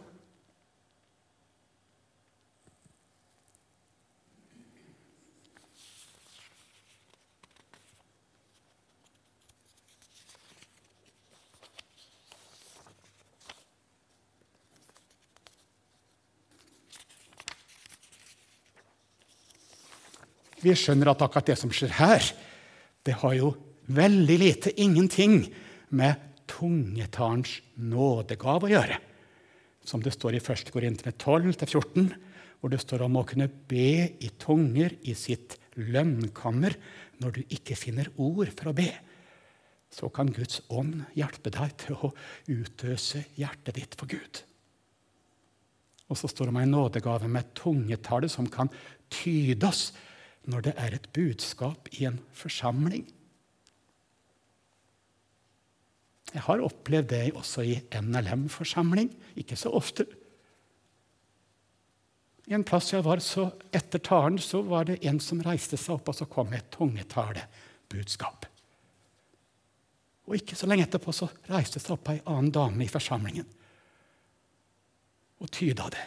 Vi 20.64 20.74
skjønner 20.78 21.12
at 21.12 21.22
akkurat 21.24 21.52
det 21.52 21.58
som 21.60 21.72
skjer 21.74 21.92
her, 21.98 22.26
det 23.04 23.18
har 23.20 23.34
jo 23.36 23.52
veldig 23.92 24.36
lite, 24.40 24.72
ingenting, 24.80 25.42
med 25.94 26.16
tungetalens 26.50 27.58
nådegave 27.76 28.68
å 28.68 28.72
gjøre. 28.72 28.96
Som 29.84 30.02
det 30.02 30.14
står 30.14 30.38
i 30.38 30.40
1. 30.40 30.70
Korintene 30.72 31.12
12-14, 31.12 32.08
hvor 32.58 32.72
det 32.72 32.80
står 32.80 33.04
om 33.04 33.18
å 33.20 33.26
kunne 33.28 33.50
be 33.68 34.08
i 34.16 34.30
tunger 34.40 34.96
i 35.04 35.12
sitt 35.18 35.58
lønnkammer 35.76 36.76
når 37.20 37.36
du 37.36 37.42
ikke 37.52 37.76
finner 37.76 38.08
ord 38.16 38.48
for 38.56 38.70
å 38.70 38.76
be. 38.76 38.88
Så 39.92 40.08
kan 40.10 40.32
Guds 40.34 40.62
ånd 40.72 41.04
hjelpe 41.14 41.52
deg 41.54 41.76
til 41.84 41.98
å 42.00 42.10
utøse 42.48 43.20
hjertet 43.38 43.76
ditt 43.76 43.98
for 44.00 44.10
Gud. 44.10 44.40
Og 46.08 46.18
så 46.18 46.28
står 46.28 46.48
det 46.48 46.54
om 46.54 46.62
en 46.62 46.74
nådegave 46.74 47.28
med 47.30 47.52
tungetale 47.56 48.28
som 48.32 48.48
kan 48.50 48.72
tydes 49.12 49.92
når 50.50 50.66
det 50.68 50.74
er 50.80 50.96
et 50.96 51.06
budskap 51.16 51.88
i 51.96 52.04
en 52.08 52.18
forsamling. 52.36 53.06
Jeg 56.34 56.42
har 56.48 56.64
opplevd 56.66 57.10
det 57.12 57.22
også 57.38 57.62
i 57.62 57.78
NLM-forsamling. 57.94 59.12
Ikke 59.38 59.56
så 59.56 59.70
ofte. 59.70 60.06
I 62.50 62.54
En 62.54 62.64
plass 62.64 62.92
jeg 62.92 63.04
var, 63.04 63.22
så 63.24 63.50
Etter 63.72 64.02
talen 64.02 64.38
så 64.38 64.60
var 64.62 64.84
det 64.88 65.04
en 65.06 65.20
som 65.20 65.40
reiste 65.40 65.78
seg 65.80 65.94
opp, 65.96 66.10
og 66.10 66.18
så 66.18 66.26
kom 66.28 66.52
et 66.52 66.68
tungetalebudskap. 66.74 68.48
Og 70.24 70.36
ikke 70.36 70.56
så 70.56 70.66
lenge 70.68 70.88
etterpå 70.88 71.12
så 71.12 71.28
reiste 71.48 71.80
seg 71.80 71.96
opp 71.96 72.10
ei 72.10 72.20
annen 72.24 72.52
dame 72.52 72.84
i 72.84 72.90
forsamlingen 72.90 73.46
og 75.44 75.50
tyda 75.52 75.90
det. 75.92 76.04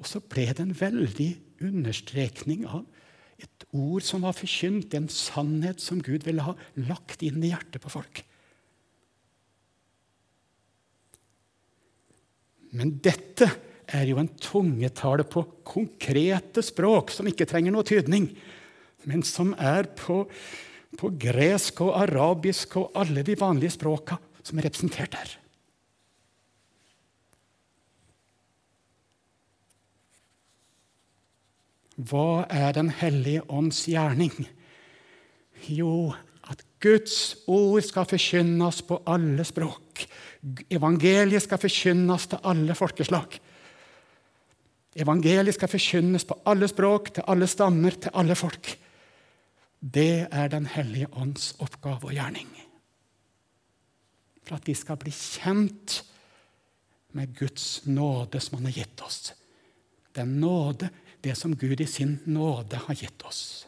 Og 0.00 0.08
så 0.08 0.20
ble 0.20 0.46
det 0.50 0.60
en 0.60 0.76
veldig 0.76 1.30
understrekning 1.64 2.66
av 2.68 2.82
et 3.44 3.66
ord 3.76 4.04
som 4.06 4.24
var 4.24 4.36
forkynt, 4.36 4.94
en 4.96 5.10
sannhet 5.12 5.82
som 5.82 6.00
Gud 6.02 6.24
ville 6.26 6.44
ha 6.44 6.54
lagt 6.88 7.22
inn 7.26 7.42
i 7.44 7.52
hjertet 7.52 7.82
på 7.82 7.92
folk. 7.92 8.22
Men 12.74 12.96
dette 13.04 13.48
er 13.94 14.08
jo 14.08 14.18
en 14.18 14.30
tungetale 14.40 15.26
på 15.28 15.44
konkrete 15.66 16.64
språk 16.64 17.12
som 17.14 17.28
ikke 17.30 17.46
trenger 17.46 17.74
noe 17.74 17.86
tydning, 17.86 18.30
men 19.06 19.22
som 19.26 19.52
er 19.60 19.86
på, 19.98 20.22
på 20.98 21.12
gresk 21.20 21.84
og 21.84 21.94
arabisk 22.00 22.78
og 22.80 22.98
alle 22.98 23.22
de 23.26 23.36
vanlige 23.38 23.76
språka 23.76 24.18
som 24.42 24.58
er 24.58 24.68
representert 24.68 25.14
her. 25.20 25.36
Hva 31.96 32.46
er 32.50 32.72
Den 32.72 32.90
hellige 32.90 33.44
ånds 33.48 33.84
gjerning? 33.86 34.32
Jo, 35.70 36.12
at 36.50 36.64
Guds 36.82 37.36
ord 37.46 37.82
skal 37.86 38.08
forkynnes 38.08 38.82
på 38.82 38.98
alle 39.06 39.44
språk. 39.46 40.04
Evangeliet 40.70 41.44
skal 41.44 41.62
forkynnes 41.62 42.26
til 42.26 42.42
alle 42.44 42.74
folkeslag. 42.74 43.38
Evangeliet 44.94 45.56
skal 45.56 45.70
forkynnes 45.70 46.26
på 46.26 46.36
alle 46.46 46.68
språk, 46.68 47.14
til 47.14 47.24
alle 47.26 47.46
stammer, 47.50 47.96
til 47.96 48.12
alle 48.14 48.34
folk. 48.34 48.74
Det 49.80 50.26
er 50.30 50.48
Den 50.48 50.66
hellige 50.66 51.08
ånds 51.12 51.54
oppgave 51.58 52.10
og 52.10 52.12
gjerning. 52.12 52.48
For 54.44 54.56
at 54.56 54.66
de 54.66 54.74
skal 54.74 55.00
bli 55.00 55.10
kjent 55.10 56.02
med 57.14 57.32
Guds 57.38 57.86
nåde 57.86 58.40
som 58.40 58.58
Han 58.58 58.66
har 58.66 58.82
gitt 58.82 59.00
oss. 59.02 59.32
Den 60.14 60.40
nåde 60.40 60.90
det 61.24 61.34
som 61.38 61.54
Gud 61.56 61.80
i 61.80 61.88
sin 61.88 62.18
nåde 62.28 62.80
har 62.86 62.98
gitt 62.98 63.24
oss. 63.26 63.64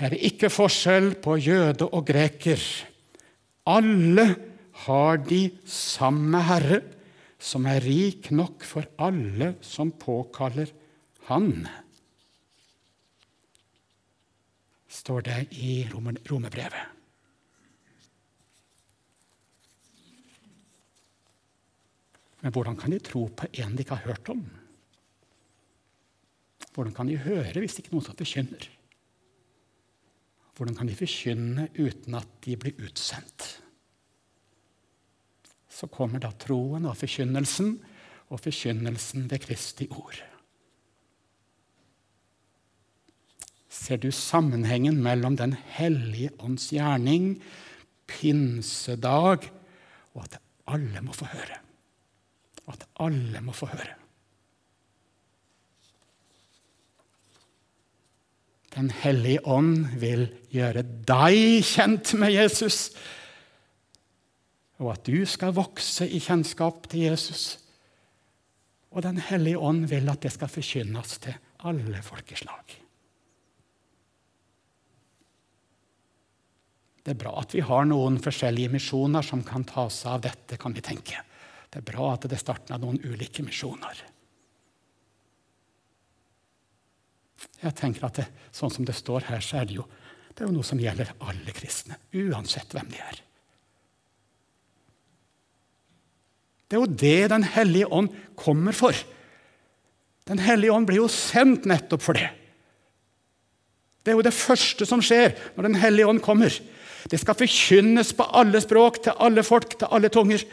Her 0.00 0.14
er 0.14 0.28
ikke 0.30 0.48
forskjell 0.52 1.12
på 1.20 1.36
jøde 1.40 1.88
og 1.88 2.06
greker. 2.08 2.60
Alle 3.68 4.26
har 4.86 5.20
de 5.28 5.42
samme 5.68 6.40
Herre, 6.46 6.80
som 7.40 7.66
er 7.68 7.80
rik 7.84 8.30
nok 8.36 8.64
for 8.68 8.88
alle 9.00 9.54
som 9.64 9.92
påkaller 9.96 10.72
Han, 11.28 11.68
står 14.90 15.22
det 15.28 15.36
i 15.62 15.84
romerbrevet. 15.92 16.99
Men 22.40 22.52
hvordan 22.54 22.76
kan 22.80 22.92
de 22.92 23.00
tro 23.04 23.26
på 23.28 23.48
en 23.52 23.76
de 23.76 23.84
ikke 23.84 23.96
har 23.98 24.08
hørt 24.08 24.28
om? 24.32 24.42
Hvordan 26.74 26.94
kan 26.94 27.08
de 27.10 27.18
høre 27.20 27.60
hvis 27.60 27.76
det 27.76 27.84
ikke 27.84 27.92
er 27.92 27.98
noen 27.98 28.06
som 28.06 28.18
forkynner? 28.18 28.68
Hvordan 30.56 30.76
kan 30.76 30.90
de 30.90 30.96
forkynne 30.96 31.68
uten 31.78 32.16
at 32.18 32.32
de 32.44 32.56
blir 32.60 32.80
utsendt? 32.84 33.46
Så 35.70 35.88
kommer 35.88 36.20
da 36.20 36.32
troen 36.36 36.84
og 36.88 36.98
forkynnelsen, 37.00 37.78
og 38.30 38.42
forkynnelsen 38.44 39.24
ved 39.30 39.40
Kristi 39.42 39.88
ord. 39.90 40.20
Ser 43.70 43.98
du 43.98 44.10
sammenhengen 44.14 45.00
mellom 45.02 45.36
Den 45.36 45.56
hellige 45.74 46.30
ånds 46.38 46.68
gjerning, 46.70 47.40
pinsedag, 48.06 49.48
og 50.14 50.22
at 50.28 50.38
alle 50.68 51.02
må 51.02 51.16
få 51.16 51.26
høre? 51.32 51.58
At 52.70 52.86
alle 53.02 53.42
må 53.44 53.54
få 53.56 53.68
høre. 53.72 53.96
Den 58.70 58.90
hellige 58.94 59.42
ånd 59.50 59.96
vil 59.98 60.28
gjøre 60.54 60.84
deg 61.08 61.64
kjent 61.66 62.12
med 62.20 62.30
Jesus, 62.36 62.92
og 64.80 64.92
at 64.94 65.08
du 65.10 65.26
skal 65.28 65.56
vokse 65.56 66.06
i 66.06 66.20
kjennskap 66.22 66.86
til 66.88 67.10
Jesus. 67.10 67.58
Og 68.90 69.02
Den 69.02 69.18
hellige 69.22 69.58
ånd 69.58 69.84
vil 69.90 70.08
at 70.10 70.22
det 70.22 70.32
skal 70.34 70.50
forkynnes 70.50 71.18
til 71.26 71.34
alle 71.66 72.00
folkeslag. 72.02 72.78
Det 77.00 77.14
er 77.14 77.20
bra 77.20 77.34
at 77.40 77.54
vi 77.56 77.62
har 77.64 77.86
noen 77.88 78.18
forskjellige 78.22 78.72
misjoner 78.72 79.24
som 79.24 79.42
kan 79.46 79.64
ta 79.68 79.86
seg 79.92 80.14
av 80.14 80.24
dette, 80.28 80.58
kan 80.60 80.74
vi 80.76 80.84
tenke. 80.84 81.20
Det 81.70 81.78
er 81.78 81.86
bra 81.86 82.12
at 82.14 82.26
det 82.26 82.34
er 82.34 82.42
starten 82.42 82.74
av 82.74 82.82
noen 82.82 82.98
ulike 83.06 83.44
misjoner. 83.46 84.02
Jeg 87.60 87.76
tenker 87.78 88.08
at 88.08 88.20
det, 88.20 88.28
Sånn 88.50 88.72
som 88.74 88.86
det 88.86 88.96
står 88.98 89.28
her, 89.28 89.42
så 89.44 89.60
er 89.60 89.68
det 89.70 89.76
jo, 89.78 89.84
det 90.34 90.42
er 90.42 90.48
jo 90.48 90.56
noe 90.56 90.66
som 90.66 90.80
gjelder 90.80 91.12
alle 91.22 91.52
kristne, 91.54 92.00
uansett 92.18 92.72
hvem 92.74 92.88
de 92.90 92.98
er. 92.98 93.20
Det 96.66 96.78
er 96.78 96.82
jo 96.82 96.98
det 97.02 97.30
Den 97.30 97.46
hellige 97.46 97.86
ånd 97.90 98.10
kommer 98.38 98.74
for. 98.74 98.94
Den 100.30 100.42
hellige 100.42 100.74
ånd 100.74 100.86
blir 100.86 101.02
jo 101.02 101.10
sendt 101.10 101.66
nettopp 101.66 102.02
for 102.02 102.18
det. 102.18 102.28
Det 104.02 104.12
er 104.12 104.18
jo 104.18 104.26
det 104.26 104.34
første 104.34 104.86
som 104.88 105.02
skjer 105.02 105.34
når 105.56 105.68
Den 105.68 105.78
hellige 105.82 106.10
ånd 106.10 106.22
kommer. 106.24 106.54
Det 107.10 107.18
skal 107.18 107.38
forkynnes 107.38 108.12
på 108.14 108.26
alle 108.36 108.60
språk, 108.62 109.02
til 109.02 109.16
alle 109.18 109.42
folk, 109.46 109.78
til 109.78 109.90
alle 109.90 110.10
tunger. 110.12 110.44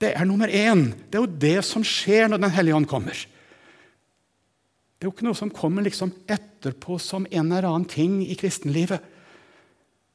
Det 0.00 0.10
er 0.12 0.26
nummer 0.26 0.50
én. 0.50 0.90
Det 1.10 1.18
er 1.18 1.24
jo 1.24 1.38
det 1.40 1.58
som 1.64 1.84
skjer 1.86 2.28
når 2.28 2.42
Den 2.42 2.54
hellige 2.56 2.76
ånd 2.76 2.88
kommer. 2.90 3.14
Det 3.14 5.06
er 5.06 5.10
jo 5.10 5.14
ikke 5.14 5.26
noe 5.26 5.38
som 5.38 5.52
kommer 5.52 5.84
liksom 5.84 6.12
etterpå 6.26 6.98
som 6.98 7.26
en 7.30 7.52
eller 7.52 7.68
annen 7.68 7.88
ting 7.88 8.22
i 8.24 8.36
kristenlivet. 8.40 9.02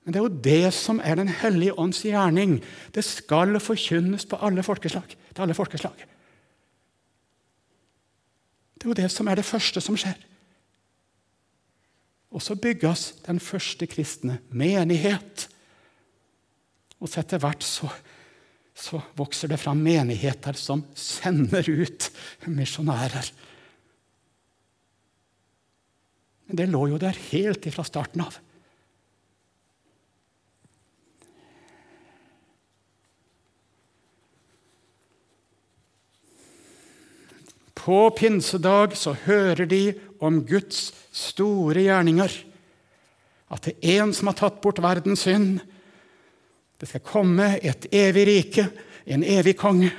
Men 0.03 0.13
det 0.13 0.19
er 0.19 0.25
jo 0.25 0.41
det 0.43 0.73
som 0.73 1.01
er 1.03 1.15
Den 1.15 1.27
hellige 1.29 1.75
ånds 1.77 2.01
gjerning. 2.01 2.59
Det 2.95 3.03
skal 3.05 3.59
forkynnes 3.59 4.25
på 4.25 4.39
alle 4.41 4.63
folkeslag. 4.63 5.05
Til 5.33 5.41
alle 5.41 5.53
folkeslag. 5.53 6.05
Det 8.79 8.87
er 8.87 8.89
jo 8.89 9.01
det 9.01 9.11
som 9.11 9.27
er 9.27 9.35
det 9.35 9.45
første 9.45 9.81
som 9.81 9.97
skjer. 9.99 10.17
Og 12.31 12.41
så 12.41 12.55
bygges 12.55 13.15
den 13.25 13.39
første 13.39 13.87
kristne 13.87 14.39
menighet. 14.49 15.49
Og 16.99 17.09
så 17.09 17.21
etter 17.21 17.41
hvert 17.41 17.63
så, 17.63 17.89
så 18.79 19.01
vokser 19.19 19.51
det 19.51 19.59
fram 19.59 19.81
menigheter 19.83 20.55
som 20.55 20.85
sender 20.95 21.67
ut 21.67 22.09
misjonærer. 22.47 23.31
Det 26.49 26.65
lå 26.71 26.87
jo 26.89 26.99
der 27.01 27.17
helt 27.29 27.67
ifra 27.69 27.83
starten 27.85 28.23
av. 28.23 28.37
På 37.79 38.09
pinsedag 38.15 38.95
så 38.97 39.13
hører 39.25 39.65
de 39.69 39.83
om 40.19 40.41
Guds 40.45 40.89
store 41.15 41.85
gjerninger. 41.85 42.33
At 43.49 43.65
det 43.65 43.75
er 43.81 44.03
en 44.03 44.11
som 44.13 44.29
har 44.29 44.37
tatt 44.39 44.59
bort 44.61 44.81
verdens 44.83 45.23
synd. 45.25 45.61
Det 46.79 46.87
skal 46.87 47.03
komme 47.03 47.57
et 47.59 47.89
evig 47.91 48.25
rike, 48.27 48.67
en 49.05 49.23
evig 49.23 49.55
konge. 49.59 49.91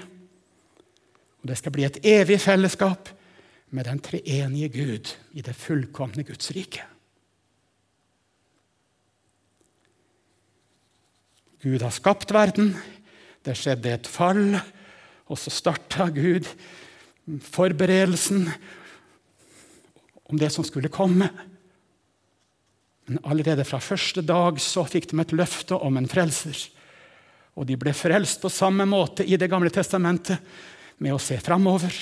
Og 1.41 1.51
det 1.51 1.59
skal 1.61 1.75
bli 1.75 1.85
et 1.85 1.99
evig 2.05 2.41
fellesskap 2.41 3.11
med 3.71 3.87
den 3.87 4.01
treenige 4.03 4.71
Gud 4.73 5.13
i 5.37 5.45
det 5.45 5.55
fullkomne 5.57 6.25
Guds 6.27 6.51
rike. 6.57 6.85
Gud 11.61 11.83
har 11.85 11.93
skapt 11.93 12.33
verden. 12.33 12.73
Det 13.45 13.57
skjedde 13.57 13.93
et 13.93 14.09
fall, 14.09 14.57
og 15.29 15.39
så 15.41 15.53
starta 15.53 16.09
Gud 16.13 16.49
forberedelsen 17.41 18.49
om 20.25 20.39
det 20.41 20.51
som 20.53 20.65
skulle 20.65 20.93
komme. 20.93 21.29
Men 23.11 23.19
allerede 23.27 23.65
fra 23.67 23.81
første 23.83 24.23
dag 24.23 24.61
så 24.63 24.85
fikk 24.87 25.09
de 25.11 25.19
et 25.19 25.33
løfte 25.35 25.75
om 25.75 25.97
en 25.99 26.07
frelser. 26.07 26.55
Og 27.59 27.67
de 27.67 27.75
ble 27.75 27.91
frelst 27.91 28.39
på 28.39 28.53
samme 28.55 28.87
måte 28.87 29.27
i 29.27 29.35
Det 29.35 29.49
gamle 29.51 29.73
testamentet, 29.75 30.39
med 31.03 31.17
å 31.17 31.19
se 31.19 31.41
framover 31.43 31.97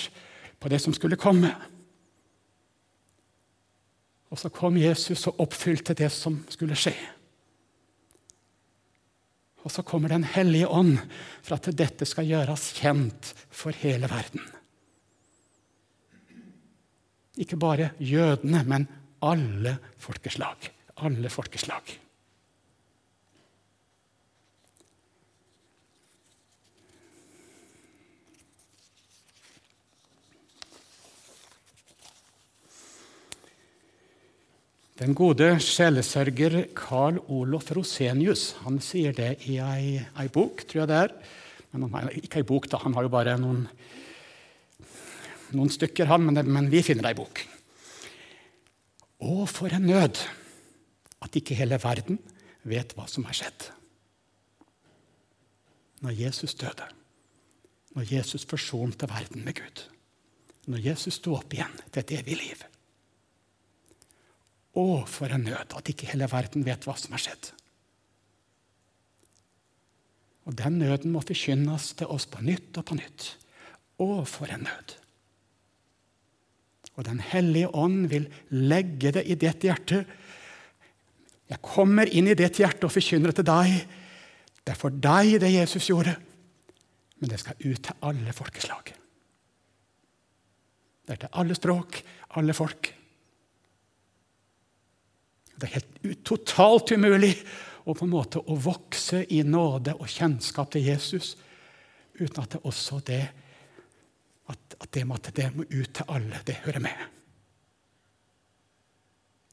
på 0.60 0.68
det 0.68 0.82
som 0.84 0.92
skulle 0.92 1.16
komme. 1.16 1.54
Og 4.28 4.36
så 4.36 4.52
kom 4.52 4.76
Jesus 4.76 5.24
og 5.30 5.40
oppfylte 5.46 5.96
det 5.96 6.10
som 6.12 6.42
skulle 6.52 6.76
skje. 6.76 6.92
Og 9.64 9.72
så 9.72 9.80
kommer 9.80 10.12
Den 10.12 10.28
hellige 10.28 10.68
ånd 10.68 10.98
for 11.40 11.56
at 11.56 11.72
dette 11.72 12.04
skal 12.04 12.28
gjøres 12.28 12.72
kjent 12.76 13.32
for 13.48 13.72
hele 13.72 14.12
verden. 14.12 14.44
Ikke 17.40 17.56
bare 17.56 17.94
jødene, 17.96 18.66
men 18.66 18.92
alle 19.24 19.78
folkeslag. 19.96 20.76
Alle 21.06 21.30
folkeslag. 21.30 21.98
Den 34.98 35.14
gode 35.14 35.52
sjelesørger 35.62 36.64
Carl 36.74 37.20
Olof 37.30 37.68
Rosenius 37.70 38.56
han 38.64 38.80
sier 38.82 39.14
det 39.14 39.28
i 39.46 39.60
ei, 39.62 40.00
ei, 40.02 40.26
bok, 40.34 40.64
tror 40.66 40.82
jeg 40.82 40.90
det 40.90 40.96
er. 41.04 41.14
Men 41.70 41.86
han, 41.92 42.10
ikke 42.18 42.40
ei 42.40 42.48
bok, 42.48 42.66
da. 42.72 42.80
Han 42.82 42.96
har 42.96 43.06
jo 43.06 43.12
bare 43.12 43.36
noen, 43.38 43.62
noen 45.54 45.70
stykker, 45.70 46.10
han, 46.10 46.26
men, 46.26 46.42
men 46.50 46.66
vi 46.72 46.82
finner 46.82 47.12
ei 47.12 47.14
bok. 47.14 47.44
Å, 49.22 49.46
for 49.46 49.70
en 49.70 49.86
nød 49.86 50.18
at 51.24 51.36
ikke 51.38 51.56
hele 51.58 51.78
verden 51.82 52.20
vet 52.68 52.94
hva 52.96 53.06
som 53.10 53.26
har 53.28 53.36
skjedd. 53.36 53.68
Når 56.04 56.14
Jesus 56.14 56.54
døde, 56.58 56.86
når 57.96 58.12
Jesus 58.12 58.46
forsonte 58.46 59.08
verden 59.10 59.44
med 59.46 59.58
Gud, 59.58 59.84
når 60.68 60.84
Jesus 60.90 61.18
sto 61.18 61.34
opp 61.38 61.54
igjen 61.56 61.74
til 61.88 62.02
et 62.02 62.14
evig 62.20 62.36
liv. 62.38 62.64
Å, 64.78 64.84
for 65.10 65.32
en 65.32 65.46
nød 65.48 65.74
at 65.74 65.90
ikke 65.90 66.10
hele 66.12 66.28
verden 66.30 66.66
vet 66.66 66.84
hva 66.86 66.94
som 67.00 67.16
har 67.16 67.24
skjedd. 67.24 67.50
Og 70.48 70.56
den 70.56 70.78
nøden 70.80 71.12
må 71.12 71.24
forkynnes 71.24 71.90
til 71.98 72.12
oss 72.12 72.28
på 72.30 72.44
nytt 72.44 72.78
og 72.80 72.86
på 72.88 72.96
nytt. 73.00 73.32
Å, 73.98 74.08
for 74.28 74.52
en 74.52 74.64
nød! 74.68 74.94
Og 76.98 77.06
Den 77.06 77.20
hellige 77.22 77.68
ånd 77.78 78.08
vil 78.10 78.24
legge 78.50 79.12
det 79.14 79.22
i 79.30 79.36
ditt 79.38 79.62
hjerte. 79.62 80.02
Jeg 81.48 81.64
kommer 81.64 82.10
inn 82.12 82.28
i 82.28 82.36
ditt 82.36 82.60
hjerte 82.60 82.88
og 82.88 82.92
forkynner 82.92 83.32
det 83.32 83.40
til 83.40 83.48
deg. 83.48 83.78
Det 84.60 84.74
er 84.74 84.78
for 84.78 84.92
deg 84.92 85.38
det 85.40 85.50
Jesus 85.54 85.88
gjorde, 85.88 86.12
men 87.18 87.32
det 87.32 87.40
skal 87.40 87.56
ut 87.62 87.80
til 87.86 88.04
alle 88.04 88.34
folkeslag. 88.36 88.92
Det 91.08 91.14
er 91.14 91.22
til 91.24 91.40
alle 91.40 91.56
språk, 91.56 92.02
alle 92.36 92.52
folk. 92.56 92.90
Det 95.58 95.66
er 95.66 95.78
helt 95.78 96.22
totalt 96.28 96.92
umulig 96.92 97.32
å 97.88 97.96
på 97.96 98.04
en 98.04 98.12
måte 98.12 98.44
å 98.44 98.58
vokse 98.60 99.24
i 99.32 99.40
nåde 99.40 99.96
og 99.96 100.10
kjennskap 100.12 100.74
til 100.74 100.84
Jesus 100.90 101.32
uten 102.18 102.42
at 102.42 102.52
det 102.52 102.60
også 102.68 103.00
det 103.08 103.22
at, 104.48 104.76
at 104.80 104.92
det, 104.92 105.04
at 105.08 105.32
det 105.36 105.48
må 105.54 105.64
ut 105.64 105.90
til 105.96 106.12
alle, 106.12 106.40
det 106.46 106.60
hører 106.64 106.84
med. 106.84 107.02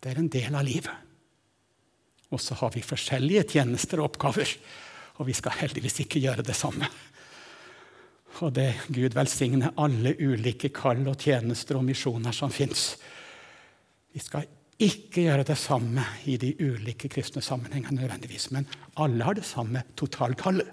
Det 0.03 0.11
er 0.11 0.21
en 0.21 0.31
del 0.31 0.55
av 0.55 0.63
livet. 0.67 1.14
Og 2.33 2.41
så 2.41 2.57
har 2.57 2.73
vi 2.73 2.83
forskjellige 2.85 3.45
tjenester 3.55 4.01
og 4.01 4.11
oppgaver, 4.11 4.55
og 5.19 5.27
vi 5.29 5.35
skal 5.37 5.59
heldigvis 5.61 6.01
ikke 6.03 6.23
gjøre 6.23 6.45
det 6.45 6.55
samme. 6.57 6.89
Og 8.43 8.51
det 8.55 8.71
Gud 8.91 9.15
velsigne 9.15 9.71
alle 9.79 10.15
ulike 10.19 10.69
kall 10.75 11.05
og 11.07 11.21
tjenester 11.21 11.79
og 11.79 11.85
misjoner 11.87 12.35
som 12.35 12.51
fins. 12.51 12.95
Vi 14.11 14.23
skal 14.23 14.47
ikke 14.81 15.23
gjøre 15.23 15.45
det 15.47 15.57
samme 15.59 16.03
i 16.27 16.35
de 16.39 16.51
ulike 16.59 17.07
kristne 17.11 17.43
sammenhengene 17.43 18.01
nødvendigvis, 18.01 18.49
men 18.51 18.67
alle 18.99 19.23
har 19.23 19.37
det 19.37 19.45
samme 19.47 19.85
totalkallet. 19.95 20.67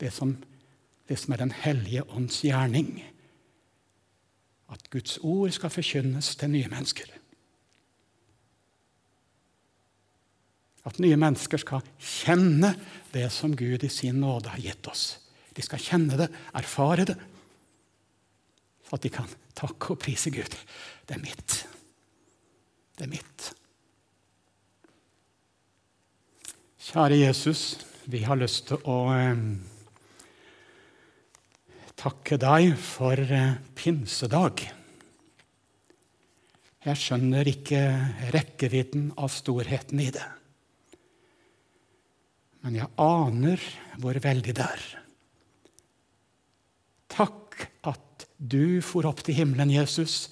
Det 0.00 0.10
som, 0.12 0.32
det 1.08 1.18
som 1.18 1.32
er 1.32 1.36
Den 1.36 1.52
hellige 1.52 2.02
ånds 2.10 2.40
gjerning. 2.42 3.04
At 4.72 4.90
Guds 4.90 5.18
ord 5.22 5.50
skal 5.50 5.70
forkynnes 5.70 6.36
til 6.36 6.50
nye 6.50 6.68
mennesker. 6.68 7.21
At 10.88 10.98
nye 10.98 11.16
mennesker 11.18 11.60
skal 11.62 11.84
kjenne 12.02 12.72
det 13.12 13.28
som 13.34 13.54
Gud 13.54 13.84
i 13.86 13.90
sin 13.92 14.18
nåde 14.22 14.50
har 14.50 14.62
gitt 14.62 14.88
oss. 14.90 15.04
De 15.54 15.62
skal 15.62 15.82
kjenne 15.82 16.18
det, 16.18 16.28
erfare 16.56 17.06
det, 17.12 17.18
så 18.88 18.96
at 18.96 19.04
de 19.04 19.12
kan 19.12 19.28
takke 19.56 19.94
og 19.94 20.00
prise 20.02 20.32
Gud. 20.32 20.56
Det 21.06 21.16
er 21.16 21.22
mitt. 21.22 21.58
Det 22.96 23.06
er 23.06 23.12
mitt. 23.12 23.52
Kjære 26.82 27.20
Jesus, 27.22 27.62
vi 28.10 28.24
har 28.26 28.40
lyst 28.40 28.66
til 28.72 28.82
å 28.90 28.98
eh, 29.14 29.38
takke 32.00 32.40
deg 32.42 32.74
for 32.82 33.22
eh, 33.22 33.60
pinsedag. 33.78 34.66
Jeg 36.82 36.98
skjønner 36.98 37.46
ikke 37.46 37.82
rekkevidden 38.34 39.12
av 39.14 39.30
storheten 39.30 40.02
i 40.02 40.10
det 40.12 40.26
men 42.62 42.78
jeg 42.78 42.90
aner 43.02 43.62
hvor 44.00 44.18
veldig 44.22 44.54
det 44.54 44.64
er. 44.64 44.84
Takk 47.12 47.66
at 47.90 48.26
du 48.38 48.80
for 48.84 49.06
opp 49.10 49.22
til 49.26 49.36
himmelen, 49.42 49.72
Jesus, 49.74 50.30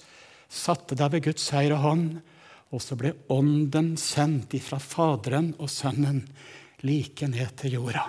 satte 0.51 0.97
deg 0.99 1.13
ved 1.13 1.27
Guds 1.29 1.49
høyre 1.53 1.79
hånd, 1.83 2.21
og 2.71 2.79
så 2.83 2.95
ble 2.99 3.13
Ånden 3.31 3.93
sendt 3.99 4.55
ifra 4.55 4.79
Faderen 4.79 5.51
og 5.59 5.69
Sønnen 5.71 6.23
like 6.87 7.27
ned 7.27 7.51
til 7.59 7.77
jorda. 7.77 8.05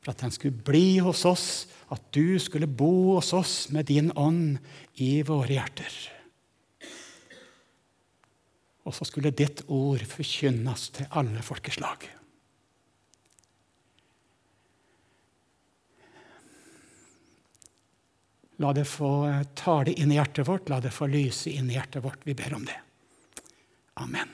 For 0.00 0.14
at 0.14 0.22
den 0.22 0.34
skulle 0.34 0.62
bli 0.66 0.98
hos 1.02 1.24
oss, 1.26 1.48
at 1.90 2.02
du 2.14 2.38
skulle 2.42 2.70
bo 2.70 3.16
hos 3.16 3.32
oss 3.34 3.54
med 3.74 3.90
din 3.90 4.12
ånd 4.14 4.60
i 5.02 5.18
våre 5.26 5.58
hjerter. 5.58 5.96
Og 8.86 8.94
så 8.94 9.06
skulle 9.06 9.34
ditt 9.34 9.64
ord 9.66 10.04
forkynnes 10.06 10.90
til 10.94 11.10
alle 11.18 11.42
folkeslag. 11.42 12.06
La 18.62 18.72
det 18.72 18.86
få 18.88 19.10
tale 19.54 19.92
inn 19.92 20.12
i 20.12 20.16
hjertet 20.16 20.48
vårt, 20.48 20.68
la 20.72 20.80
det 20.80 20.94
få 20.94 21.08
lyse 21.12 21.52
inn 21.52 21.70
i 21.70 21.76
hjertet 21.76 22.04
vårt. 22.04 22.24
Vi 22.24 22.34
ber 22.34 22.54
om 22.56 22.64
det. 22.64 22.78
Amen. 24.00 24.28